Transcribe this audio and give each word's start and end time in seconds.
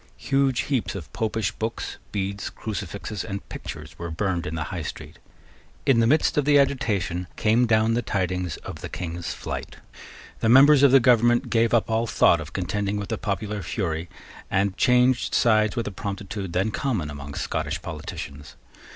Huge 0.17 0.61
heaps 0.61 0.95
of 0.95 1.13
Popish 1.13 1.51
books, 1.51 1.97
beads, 2.11 2.49
crucifixes, 2.49 3.23
and 3.23 3.47
pictures 3.49 3.99
were 3.99 4.09
burned 4.09 4.47
in 4.47 4.55
the 4.55 4.63
High 4.73 4.81
Street. 4.81 5.19
In 5.85 5.99
the 5.99 6.07
midst 6.07 6.39
of 6.39 6.45
the 6.45 6.57
agitation 6.57 7.27
came 7.35 7.67
down 7.67 7.93
the 7.93 8.01
tidings 8.01 8.57
of 8.65 8.81
the 8.81 8.89
King's 8.89 9.35
flight. 9.35 9.75
The 10.39 10.49
members 10.49 10.81
of 10.81 10.89
the 10.91 10.99
government 10.99 11.51
gave 11.51 11.71
up 11.71 11.87
all 11.87 12.07
thought 12.07 12.41
of 12.41 12.51
contending 12.51 12.97
with 12.97 13.09
the 13.09 13.17
popular 13.19 13.61
fury, 13.61 14.09
and 14.49 14.75
changed 14.75 15.35
sides 15.35 15.75
with 15.75 15.85
a 15.85 15.91
promptitude 15.91 16.53
then 16.53 16.71
common 16.71 17.11
among 17.11 17.35
Scottish 17.35 17.79
politicians. 17.83 18.55